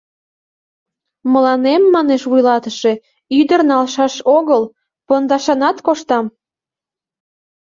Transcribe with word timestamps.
—Мыланем,— 1.33 1.83
манеш 1.95 2.21
вуйлатыше,— 2.29 2.93
ӱдыр 3.39 3.61
налшаш 3.69 4.15
огыл, 4.37 4.63
пондашанат 5.07 5.77
коштам... 5.87 6.25